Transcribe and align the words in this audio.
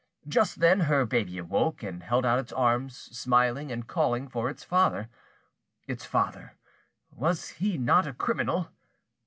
Just 0.27 0.61
then 0.61 0.79
her 0.79 1.05
baby 1.05 1.37
awoke, 1.37 1.83
and 1.83 2.01
held 2.01 2.25
out 2.25 2.39
its 2.39 2.51
arms, 2.51 2.95
smiling, 3.15 3.71
and 3.71 3.85
calling 3.85 4.27
for 4.27 4.49
its 4.49 4.63
father. 4.63 5.09
Its 5.85 6.05
father, 6.05 6.55
was 7.11 7.49
he 7.61 7.77
not 7.77 8.07
a 8.07 8.13
criminal? 8.13 8.71